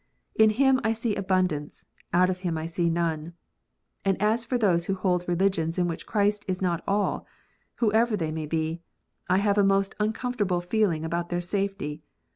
[0.33, 3.33] In Him I see abundance: out of Him I see none.
[4.03, 7.27] And as for those who hold religions in which Christ is not all,
[7.75, 8.81] whoever they may be,
[9.29, 12.01] I have a most uncomfortable feel ing about their safety.